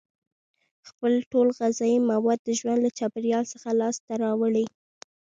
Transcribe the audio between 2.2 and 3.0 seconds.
د ژوند له